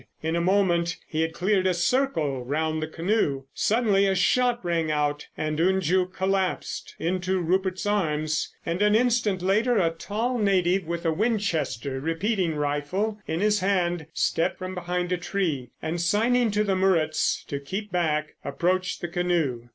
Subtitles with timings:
[0.23, 3.43] In a moment he had cleared a circle round the canoe.
[3.53, 9.77] Suddenly a shot rang out, and Unju collapsed into Rupert's arms, and an instant later
[9.77, 15.17] a tall native with a Winchester repeating rifle in his hand, stepped from behind a
[15.17, 19.67] tree, and, signing to the Muruts to keep back, approached the canoe.